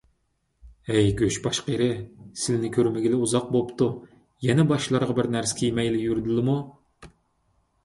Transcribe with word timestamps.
ھەي 0.91 1.09
گۆشباش 1.19 1.59
قېرى، 1.67 1.89
سىلىنى 2.45 2.71
كۆرمىگىلى 2.79 3.21
ئۇزاق 3.27 3.53
بوپتۇ. 3.57 3.91
يەنە 4.49 4.67
باشلىرىغا 4.75 5.19
بىرنەرسە 5.23 5.63
كىيمەيلا 5.63 6.03
يۈردىلىمۇ؟ 6.09 6.59